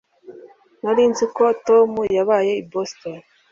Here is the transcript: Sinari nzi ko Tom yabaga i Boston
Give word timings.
Sinari 0.75 1.03
nzi 1.11 1.25
ko 1.35 1.43
Tom 1.67 1.89
yabaga 2.17 2.51
i 2.61 2.63
Boston 2.71 3.17